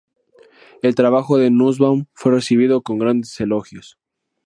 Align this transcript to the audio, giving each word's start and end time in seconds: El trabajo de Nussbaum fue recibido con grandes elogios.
El 0.81 0.95
trabajo 0.95 1.37
de 1.37 1.51
Nussbaum 1.51 2.07
fue 2.13 2.31
recibido 2.31 2.81
con 2.81 2.97
grandes 2.97 3.39
elogios. 3.39 3.99